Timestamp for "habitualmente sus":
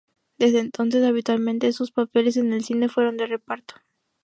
1.05-1.91